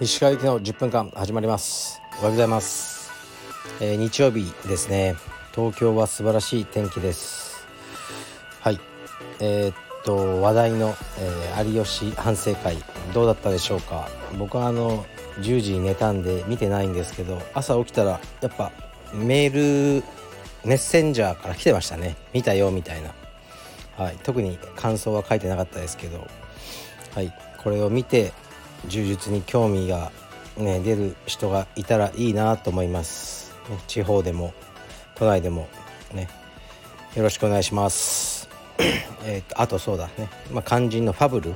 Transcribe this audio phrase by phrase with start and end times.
[0.00, 2.00] 石川行きの10分間始まります。
[2.12, 3.10] おはようございます、
[3.80, 5.16] えー、日曜日ですね。
[5.54, 7.66] 東京は素晴らしい天気です。
[8.60, 8.80] はい。
[9.40, 12.76] えー、っと話題の、えー、有吉反省会
[13.14, 14.10] どうだったでしょうか。
[14.38, 15.06] 僕はあの
[15.38, 18.70] 10時に寝たんで見てないんですけど朝起きたらやっぱ
[19.14, 20.04] メール
[20.64, 22.16] メッセンジャーから来てましたね。
[22.34, 23.14] 見たよみたいな、
[24.00, 26.26] はい、特に感想は書いてなかったですけど、
[27.14, 28.32] はい、これを見て
[28.86, 30.10] 柔術に興味が、
[30.56, 34.54] ね、出る人がいたらいいなと思います、ね、地方でも
[35.16, 35.68] 都内でも
[36.14, 36.28] ね。
[37.14, 38.48] よろしくお願いします。
[39.26, 41.54] えとあとそうだね、まあ、肝心のファブル。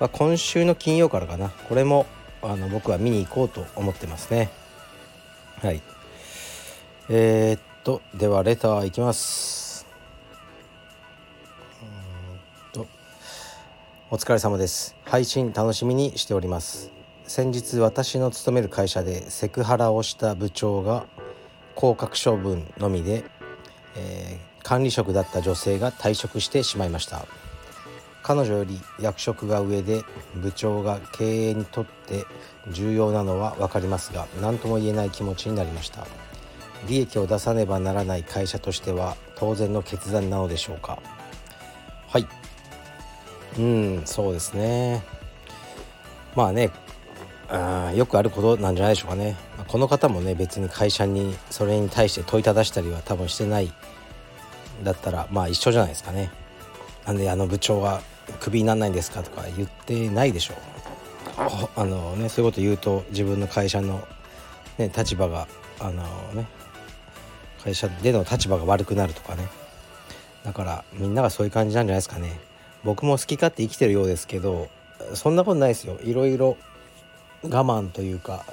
[0.00, 1.50] は今週の金曜からかな。
[1.50, 2.06] これも
[2.42, 4.50] あの僕は見に行こうと思ってますね。
[5.62, 5.80] はい。
[7.08, 9.63] えー、っとではレターいきます。
[14.10, 14.94] お疲れ様です。
[15.06, 16.92] 配信楽しみにしております。
[17.26, 21.06] 先日私の勤める会社でセクハラをした部長が
[21.74, 23.24] 降格処分のみで、
[23.96, 27.26] えー、管理職だった女性が退職してしまいました。
[28.22, 30.02] 彼女より役職が上で
[30.36, 32.26] 部長が経営にとって
[32.70, 36.06] 重要なのは分かりますが何とも言えない気持ちになりました。
[36.86, 40.98] 利益を出さねばならない会社としては当然の決断なのでしょうか。
[42.06, 42.26] はい。
[43.58, 45.02] うんそうですね。
[46.34, 46.70] まあね
[47.48, 49.36] あよくあることなんじゃないでしょうかね。
[49.68, 53.72] この方もね別に会社にそれに対して問いただしたりは多分してない
[54.82, 56.30] だったらまあ一緒じゃないですかね。
[57.06, 58.00] なんであの部長は
[58.40, 60.56] クビにならないんですかとか言ってないでしょう。
[61.76, 64.06] あのねそういうこと言うと自分の会社の、
[64.78, 65.46] ね、立場が
[65.80, 66.46] あのね
[67.62, 69.48] 会社での立場が悪くなるとかね。
[70.44, 72.38] だからみんながそういう感じなんじゃないですかね。
[72.84, 74.68] 僕も好き勝手生きてるようですけど
[75.14, 75.98] そんなことないですよ。
[76.02, 76.56] いろいろ
[77.42, 78.44] 我慢というか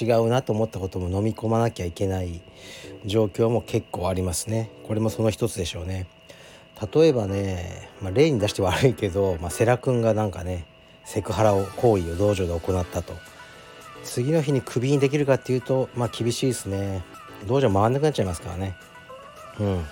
[0.00, 2.40] 違うなと思ったことも飲み込まなきゃいけない
[3.04, 4.70] 状況も結構ありますね。
[4.86, 6.06] これもその一つでしょうね。
[6.94, 10.66] 例えばね、まあ、例に出して悪いけど、まあ、世良君がなんかね
[11.04, 13.14] セクハラを行為を道場で行ったと。
[14.04, 17.02] 次の日にクビにできるかっていうとまあ厳しいですね。
[17.46, 18.76] 道場回んなくなっちゃいますからね。
[19.58, 19.76] うん。
[19.76, 19.90] はい。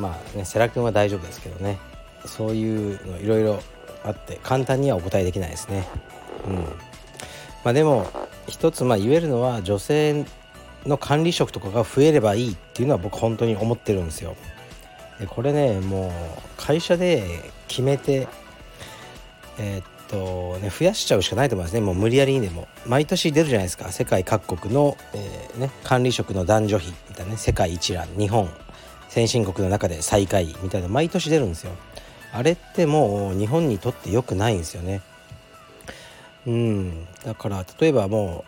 [0.00, 1.78] まあね世良君は大丈夫ですけどね。
[2.26, 3.62] そういうのいろいろ
[4.04, 5.86] あって簡単にはお答えできないですね。
[6.46, 6.54] うん。
[7.64, 8.06] まあでも
[8.46, 10.24] 一つまあ言えるのは女性
[10.86, 14.36] の管理職とかが増えればいいっていうのは僕本当に思ってるんですよ。
[15.18, 16.10] でこれねもう
[16.56, 18.28] 会社で決めて
[19.58, 21.80] えー、っとね増やしちゃうしかないと思いますね。
[21.80, 22.68] もう無理やりにでも。
[22.86, 23.90] 毎年出るじゃないですか。
[23.90, 27.38] 世界各国の、えー、ね、管理職の男女比みたいなね。
[27.38, 28.06] 世界一覧。
[28.16, 28.48] 日本。
[29.08, 30.88] 先進国の中で最下位みたいな。
[30.88, 31.72] 毎年出るんですよ。
[32.32, 35.00] あれってもう日本にとって良くないんですよね。
[36.46, 37.06] うん。
[37.24, 38.44] だから例えばも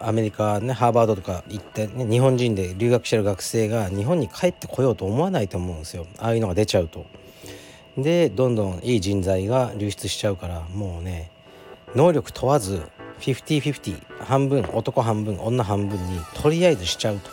[0.00, 6.06] うアメリカねハーバードとか行って、ね、日本人で留学してる学生が日本に帰ってこようと思わないと思うんですよ。
[6.18, 7.06] ああいうのが出ちゃうと。
[7.96, 11.30] でどんどんいい人材が流出しちゃうからもうね
[11.94, 12.82] 能力問わず
[13.20, 17.30] 50-50半分男半分女半分にとりあえずしちゃうと。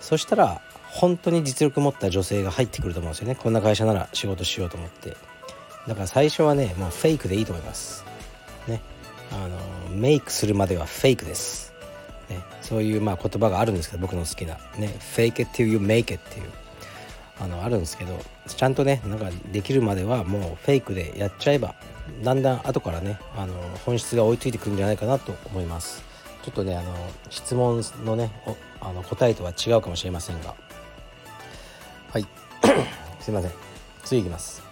[0.00, 0.62] そしたら
[0.96, 3.34] 本当に実力持った女性が入ってくると思うんですよね。
[3.34, 5.14] こんな会社なら仕事しようと思って。
[5.86, 8.04] だから最初はねもうフェイクでいいと思います。
[8.66, 8.80] ね。
[9.30, 9.58] あの
[9.94, 11.74] メイクするまではフェイクです、
[12.30, 14.54] ね、そういうまあ言葉があるんですけど僕の好きな。
[14.78, 14.94] ね。
[14.98, 16.50] fake it till you make it っていう。
[17.38, 21.74] あのあるんですけどちゃんとねなんかできるまではもうフェイクでやっちゃえば
[22.22, 23.52] だんだん後からねあの
[23.84, 26.02] 本質が追いついてくるんじゃないかなと思います。
[26.42, 26.94] ちょっとねあの
[27.28, 28.30] 質問のね
[28.80, 30.54] あの答えとは違うかもしれませんが。
[32.10, 32.26] はい。
[33.20, 33.52] すいません。
[34.04, 34.62] 次いきます。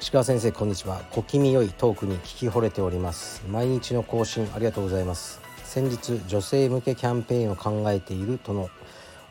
[0.00, 1.02] 石川先生こんにちは。
[1.12, 3.42] 小気味良いトークに聞き惚れております。
[3.48, 5.40] 毎日の更新ありがとうございます。
[5.62, 8.70] 先日女性向けキャンペーンを考えているとの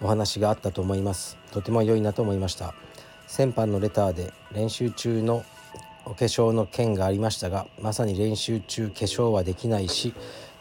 [0.02, 1.38] お話があったと思います。
[1.52, 2.74] とても良いなと思いました。
[3.28, 5.44] 先般のレターで練習中の
[6.06, 10.14] お化粧の件がありましたがまさに練習中化粧はできないし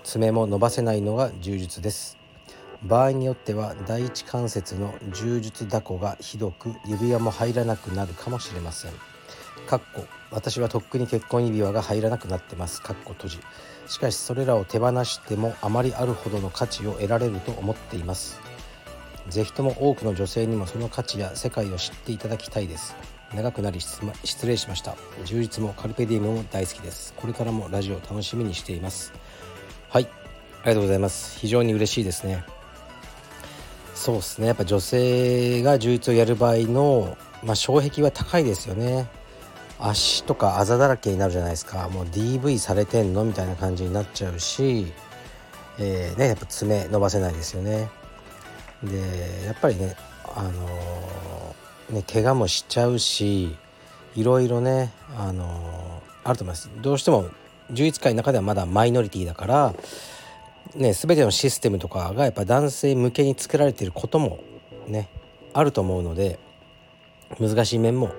[0.05, 2.19] 爪も伸ばせないのが柔術です。
[2.85, 8.93] 場合によっては第一関節の柔術打鼓がひどく指輪も入らなくなるかもしれません。
[9.67, 12.81] かっこ私はとっくに結婚指輪が入らなくなってます。
[12.81, 13.41] かっこ閉じ。
[13.89, 18.41] しかしそれらを手放してもあまりあるほどの価値を得られると思っています。
[19.29, 22.95] ぜひとも多くの女性にもその価値や世界を知っていただきたいです。
[23.35, 24.97] 長くなり失礼しました。
[25.25, 27.13] 充実もカルペディウムも大好きです。
[27.15, 29.13] これからもラジオ楽しみにしています。
[29.91, 30.05] はい。
[30.05, 30.09] あ
[30.65, 31.39] りがとうございます。
[31.39, 32.45] 非常に嬉しいですね。
[33.99, 34.47] そうですね。
[34.47, 39.09] やっぱ女性が充実をやる場合のまあ、障壁は高いですよね。
[39.81, 41.89] 足とかあざだらけになるじゃないですか。
[41.89, 44.93] もう DV されてんのみたいな感じになっちゃうし、
[45.79, 47.89] えー、ね、やっぱ爪伸ばせないですよね。
[48.83, 49.97] でやっぱりね
[50.35, 53.57] あのー、ね怪我もしちゃうし
[54.15, 56.71] いろいろねあのー、あると思います。
[56.81, 57.29] どうしても
[57.71, 59.75] 充実会の中ではまだマイノリティだから
[60.75, 64.39] ね全てのシステムとかがやっぱ男性向けに作られていることも
[64.87, 65.09] ね
[65.53, 66.39] あると思うので
[67.41, 68.13] 難しい面も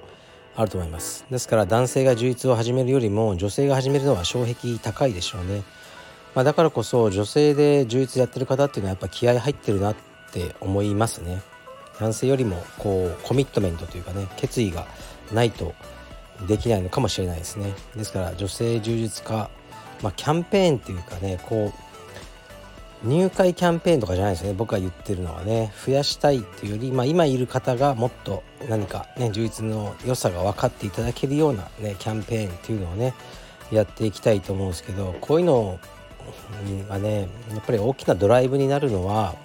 [0.56, 1.26] あると思います。
[1.30, 5.64] ですから男性が充実を始めるよりも女性が始めるのは障壁高いでしょうね、
[6.36, 9.96] まあ、だからこそ女性で充実やってる方っていうのはやっぱ気合入ってるなっ
[10.32, 11.42] て思いますね。
[12.00, 14.88] 男性よりもこうコミットメントというかね決意が
[15.34, 15.74] ないと
[16.48, 17.74] できないのかもしれないですね。
[17.96, 19.50] ですから女性充実化、
[20.02, 21.89] まあ、キャンペーンっていうかねこう
[23.04, 24.54] 入会キャンペーンとかじゃないですね。
[24.54, 25.72] 僕が言ってるのはね。
[25.86, 33.14] 増やしたいっていうより、まあ、今いる方がもっと何かね充実の良さが分かっていただけるようなねキャンペーンっていうのをね
[33.72, 35.80] やっていきたいと思うんですけどこういうの
[36.90, 39.36] がねやっぱり大きなドライブになるのは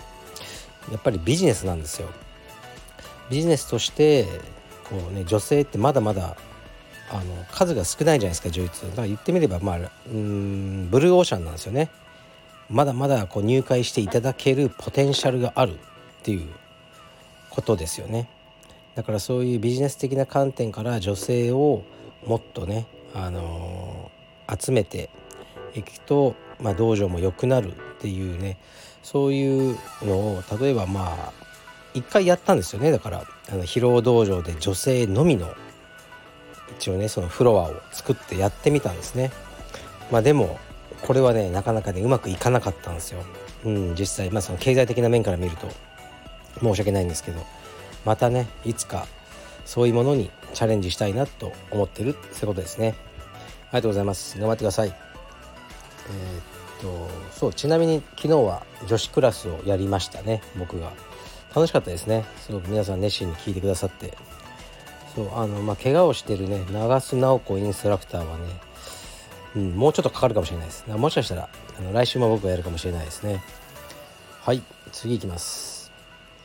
[0.91, 2.09] やっぱりビジネスなんですよ。
[3.31, 4.27] ビジネスとして
[4.85, 6.37] こう、ね、女性ってまだまだ
[7.11, 8.89] あの数が少ないじゃないですか充実。
[8.91, 9.79] だから言ってみればまあ
[10.09, 11.91] うんブルーオーシャンなんですよね。
[12.71, 15.77] まだまだこう入会していただけるポテンシャルがあるっ
[16.23, 16.49] ていう
[17.51, 18.29] ことですよね。
[18.95, 21.83] だからそういうビジネス的な観点から女性を
[22.27, 25.11] もっとね、あのー、集めて
[25.75, 28.59] いくと、まあ、道場も良くなるっていうね。
[29.03, 31.33] そういうのを例えばまあ
[31.93, 32.91] 一回やったんですよね。
[32.91, 35.55] だからあの疲労道場で女性のみの
[36.79, 39.31] 一応ねそのフロアを作ってやってみたんですね。
[40.11, 40.59] まあでも
[41.05, 43.23] これはねなかなかねうまくいかなかったんですよ。
[43.65, 45.69] うん、実際まあその経済的な面から見ると
[46.61, 47.45] 申し訳ないんですけど
[48.05, 49.07] またねいつか
[49.65, 52.95] そういうものにチャレンジしたいなと思ってるそういうことですね。
[53.71, 54.39] ありがとうございます。
[54.39, 54.89] 頑張ってください。
[54.89, 54.97] えー、っ
[56.81, 60.93] とそうちなみに昨日は女子クラスをやりましたね僕が。
[61.55, 62.25] 楽しかったですね。
[62.39, 64.17] すごく皆さん熱心に聞いてくださって。
[65.15, 68.45] そうあのまあ怪我をしてるね長須直子インストラクターはね
[69.57, 70.85] うん、もうちょっとかかるかもしれないです。
[70.89, 71.49] もしかしたら
[71.79, 73.43] あの来週も僕がやるかもしれないですね。
[74.43, 74.63] はい
[74.93, 75.93] 次いきます。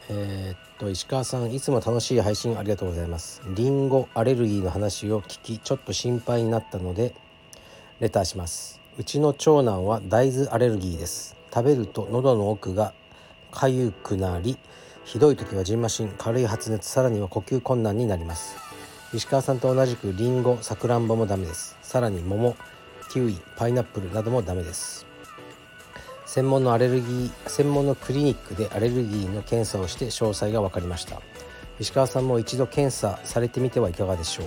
[0.09, 3.41] えー、っと石川さんいつも楽しい配信ありがとうございます。
[3.47, 7.13] りんごアレルギーの話を聞きちょっと心配になったので
[7.99, 8.79] レターします。
[8.97, 11.35] うちの長男は大豆アレルギーです。
[11.53, 12.93] 食べると喉の奥が
[13.51, 14.57] 痒くなり
[15.03, 18.55] ひどい時はじんましん軽い発熱さらには呼吸困難になります。
[19.13, 21.75] 石川さんと同じくりんごさくらんぼもダメです。
[21.81, 22.55] さらに桃
[23.09, 25.05] キウイパイナップルなどもダメです。
[26.25, 31.21] 専門のアレルギー専門のクリニックでアレルギーの検査をして詳細が分かりました。
[31.79, 34.45] 石川さんも一度検査されてみてはいかがでしょう。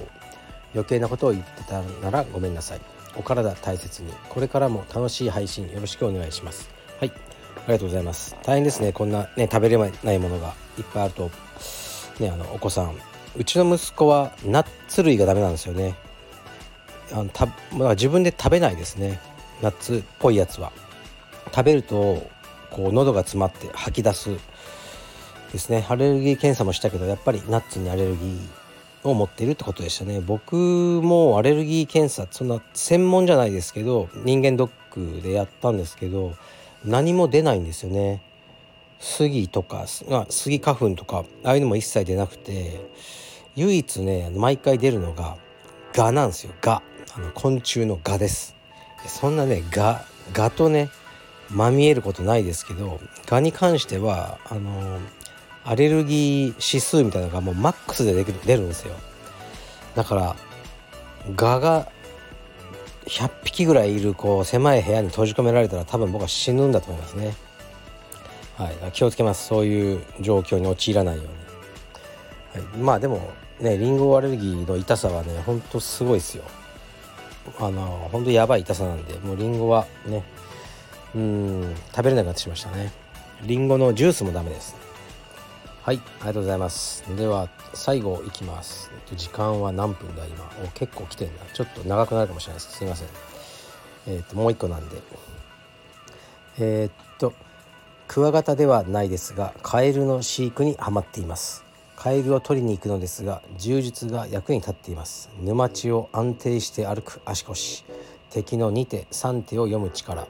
[0.74, 2.80] 余計なことを言ってたならごめんなさい。
[3.16, 4.12] お体大切に。
[4.28, 6.70] これからも楽しい配信よろしくお願いします。
[7.00, 7.10] はい。
[7.10, 8.36] ありがとうございます。
[8.44, 8.92] 大変ですね。
[8.92, 11.30] こんなね食べれないものがいっぱいあると。
[12.20, 12.94] ねあのお子さん。
[13.36, 15.96] うちの息子はナッツ類がダメなんですよね。
[17.12, 19.20] あのた、まあ、自分で食べないですね。
[19.60, 20.72] ナッツっぽいやつは。
[21.54, 22.26] 食べると
[22.70, 24.30] こう喉が詰まって吐き出す
[25.52, 25.86] ですね。
[25.88, 30.20] アレルギー検査もしたけどやっぱりナッツにアレルギーを持っているってことでしたね。
[30.20, 36.34] 僕もアレルギー検査そんな専門じゃないですけど人間ドックでやったんですけど
[36.84, 38.22] 何も出ないんですよね。
[38.98, 42.80] 杉とか、あ、杉花粉とかああいうのも一切出なくて
[43.56, 45.36] 唯一ね毎回出るのが
[45.92, 46.54] 蛾なんですよ。
[46.60, 46.82] 蛾
[47.14, 48.54] あの昆虫の蛾です。
[49.06, 50.88] そんなね蛾蛾とね
[51.50, 55.00] まみえることないですけど蛾に関してはあの
[55.64, 58.94] アレルギー指数みたいなのがもうマックスで出るんですよ。
[59.94, 60.36] だから
[61.36, 61.88] 蛾が
[63.06, 67.34] 100匹ぐらいいるこう狭い部屋に閉じ込められたら多分僕は死ぬんだと思いますね。
[68.56, 68.92] はい。
[68.92, 69.46] 気をつけます。
[69.46, 71.22] そういう状況に陥らないよ
[72.54, 73.20] うに、はい、まあでも
[73.60, 76.44] ねリンゴアレルギーの痛さはねほんとすごいですよ。
[77.58, 80.22] あのほんとやばい痛さなんでもうりんごはね
[81.14, 82.92] うん食べれなくなってしまいましたね。
[83.42, 84.76] りんごのジュースもダメです。
[85.82, 87.04] はいありがとうございます。
[87.16, 88.90] では最後いきます。
[89.16, 90.50] 時間は何分だ今？
[90.64, 91.32] お結構来てんな。
[91.52, 92.78] ちょっと長くなるかもしれないです。
[92.78, 93.08] すいません。
[94.06, 95.02] えっ、ともう一個なんで。
[96.58, 97.32] えー、っと
[98.08, 101.64] クワガタではないですがカエルの飼育にはまっています。
[102.02, 105.30] カエルを取りに行くのですが柔術が役に立っています。
[105.40, 107.84] 沼地を安定して歩く足腰。
[108.28, 110.26] 敵の2手3手を読む力。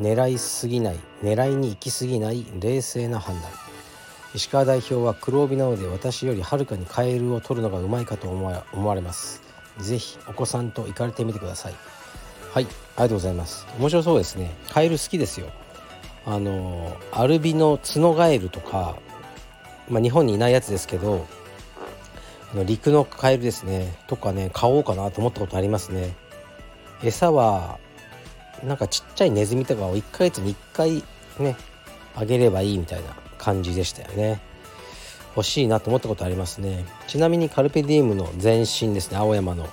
[0.00, 3.52] 狙いすぎない狙いに行き過ぎない冷静な判断。
[4.34, 8.44] 石川代表は黒帯なので私よりはるかにカエルを取るのがうまいかと思
[8.88, 9.40] われます。
[9.78, 11.74] 是非お子さんと行かれてみてください。
[12.50, 13.68] はいありがとうございます。
[13.78, 14.50] 面白そうですね。
[14.68, 15.46] カエル好きですよ。
[16.26, 18.96] あのアルビノツノガエルとか、
[19.88, 21.26] まあ、日本にいないやつですけど
[22.66, 23.96] 陸のカエルですね。
[24.06, 26.14] とかね買おうかなと思ったことありますね。
[27.02, 27.78] 餌は
[28.62, 31.02] なんかちっちゃいネズミとかを1ヶ月に1回
[31.40, 31.56] ね
[32.14, 34.40] あげればいいみたいな感じでしたよね。
[35.36, 36.84] 欲しいなと思ったことありますね。
[37.08, 39.68] ちなみにカルペディウムの前身ですね青山の。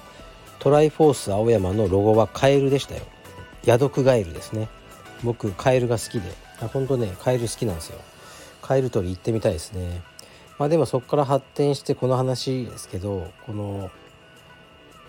[0.57, 3.03] トライフォース青山のロゴはカエルでしたよ。
[3.63, 4.69] ヤドクガエルですね。
[5.23, 6.33] 僕カエルが好きで。
[6.73, 7.99] 本当ねカエル好きなんですよ。
[8.61, 10.01] カエル取り行ってみたいですね。
[10.57, 13.89] まあでもそこから発展してこの話ですけどこの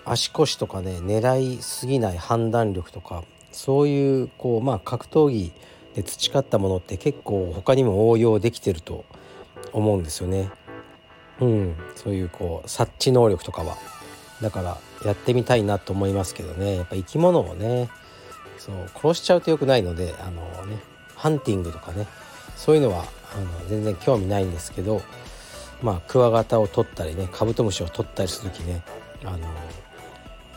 [0.04, 5.52] 足腰とかね狙いすぎない判断力とかそういうこうまあ格闘技
[5.94, 9.04] で培ったものって結構他にも応用できてると
[9.72, 10.50] 思うんですよね。
[11.40, 13.76] うん、そういうこう察知能力とかは。
[14.40, 16.76] だからやってみたいなと思いますけどね。
[16.76, 17.88] やっぱ生き物をね
[18.58, 20.78] そう殺しちゃうと良くないのであのね
[21.14, 22.06] ハンティングとかね
[22.56, 25.02] そういうのはあの全然興味ないんですけど
[25.82, 28.82] まあクワガタを取ったりねカブトムシを取ったりする時ね
[29.24, 29.38] あの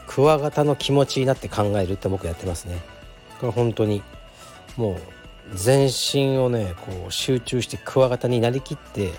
[0.08, 2.80] クワガタの気持ちになって考えるって僕やってますね。
[3.40, 4.02] これ本当に
[4.78, 9.12] もう全身をねこう集中してクワガタになりきって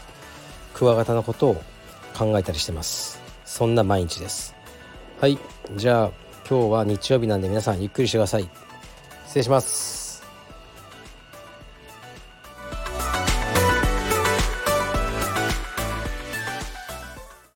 [0.75, 1.63] クワガタのことを
[2.17, 3.21] 考えたりしてます。
[3.45, 4.55] そんな毎日です。
[5.21, 5.39] はい
[5.77, 6.11] じゃあ
[6.49, 8.49] 今日は日曜日なんで皆さんゆっくりしてください。
[9.27, 9.96] 失礼します。